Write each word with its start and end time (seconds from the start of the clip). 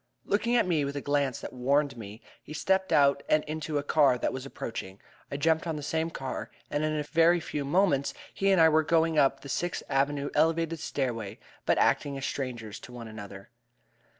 Looking 0.25 0.55
at 0.55 0.65
me 0.65 0.83
with 0.83 0.95
a 0.95 0.99
glance 1.01 1.41
that 1.41 1.53
warned 1.53 1.95
me, 1.95 2.23
he 2.41 2.53
stepped 2.53 2.91
out 2.91 3.21
and 3.29 3.43
into 3.43 3.77
a 3.77 3.83
car 3.83 4.17
that 4.17 4.33
was 4.33 4.47
approaching. 4.47 4.99
I 5.29 5.37
jumped 5.37 5.67
on 5.67 5.75
the 5.75 5.83
same 5.83 6.09
car, 6.09 6.49
and 6.71 6.83
in 6.83 6.93
a 6.97 7.03
very 7.03 7.39
few 7.39 7.63
moments 7.63 8.15
he 8.33 8.49
and 8.49 8.59
I 8.59 8.67
were 8.67 8.81
going 8.81 9.19
up 9.19 9.41
the 9.41 9.47
Sixth 9.47 9.83
Avenue 9.89 10.31
Elevated 10.33 10.79
stairway, 10.79 11.37
but 11.67 11.77
acting 11.77 12.17
as 12.17 12.25
strangers 12.25 12.79
to 12.79 12.91
one 12.91 13.07
another. 13.07 13.51